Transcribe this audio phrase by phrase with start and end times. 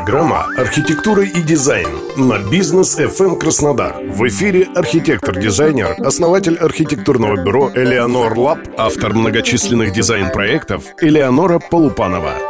[0.00, 3.96] Программа «Архитектура и дизайн» на бизнес FM Краснодар.
[4.02, 12.49] В эфире архитектор-дизайнер, основатель архитектурного бюро «Элеонор Лаб», автор многочисленных дизайн-проектов Элеонора Полупанова.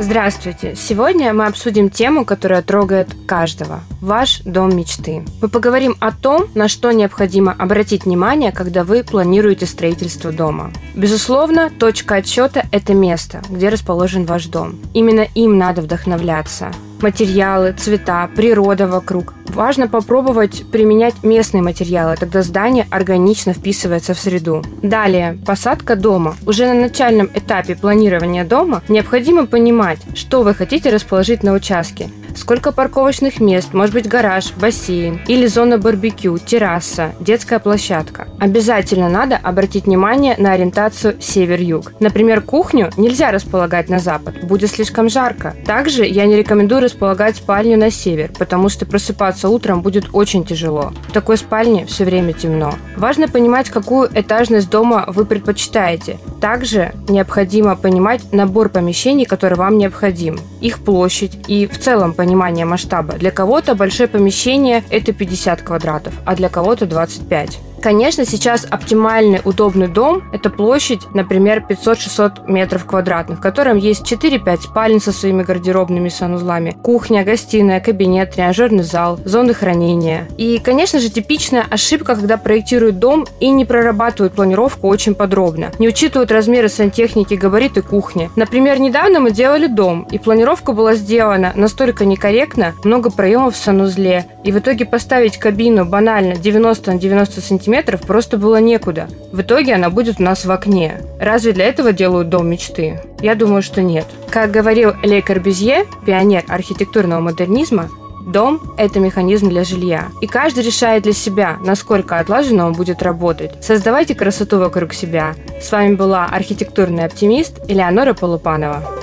[0.00, 0.74] Здравствуйте!
[0.74, 5.24] Сегодня мы обсудим тему, которая трогает каждого– ваш дом мечты.
[5.40, 10.72] Мы поговорим о том, на что необходимо обратить внимание, когда вы планируете строительство дома.
[10.96, 14.80] Безусловно, точка отсчета– это место, где расположен ваш дом.
[14.94, 16.72] Именно им надо вдохновляться
[17.04, 19.34] материалы, цвета, природа вокруг.
[19.48, 24.62] Важно попробовать применять местные материалы, тогда здание органично вписывается в среду.
[24.82, 26.34] Далее, посадка дома.
[26.46, 32.72] Уже на начальном этапе планирования дома необходимо понимать, что вы хотите расположить на участке сколько
[32.72, 38.28] парковочных мест, может быть гараж, бассейн или зона барбекю, терраса, детская площадка.
[38.40, 41.92] Обязательно надо обратить внимание на ориентацию север-юг.
[42.00, 45.54] Например, кухню нельзя располагать на запад, будет слишком жарко.
[45.66, 50.92] Также я не рекомендую располагать спальню на север, потому что просыпаться утром будет очень тяжело.
[51.08, 52.74] В такой спальне все время темно.
[52.96, 56.18] Важно понимать, какую этажность дома вы предпочитаете.
[56.40, 63.14] Также необходимо понимать набор помещений, который вам необходим, их площадь и в целом понимание масштаба.
[63.14, 67.58] Для кого-то большое помещение– это 50 квадратов, а для кого-то 25.
[67.84, 74.62] Конечно, сейчас оптимальный удобный дом– это площадь, например, 500-600 метров квадратных, в котором есть 4-5
[74.62, 80.26] спален со своими гардеробными санузлами, кухня, гостиная, кабинет, тренажерный зал, зоны хранения.
[80.38, 85.86] И, конечно же, типичная ошибка, когда проектируют дом и не прорабатывают планировку очень подробно, не
[85.86, 88.30] учитывают размеры сантехники, габариты кухни.
[88.34, 94.24] Например, недавно мы делали дом, и планировка была сделана настолько некорректно, много проемов в санузле,
[94.42, 99.08] и в итоге поставить кабину банально 90 на 90 сантиметров метров просто было некуда.
[99.32, 101.00] В итоге она будет у нас в окне.
[101.18, 103.00] Разве для этого делают дом мечты?
[103.20, 104.06] Я думаю, что нет.
[104.30, 107.88] Как говорил Ле Корбюзье, пионер архитектурного модернизма,
[108.26, 110.08] Дом– это механизм для жилья.
[110.22, 113.62] И каждый решает для себя, насколько отлаженно он будет работать.
[113.62, 115.34] Создавайте красоту вокруг себя.
[115.60, 118.93] С вами была архитектурный оптимист Элеонора Полупанова.